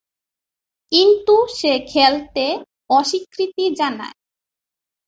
[0.91, 2.45] কিন্তু সে খেলতে
[2.89, 4.17] অস্বীকৃতি জানায়।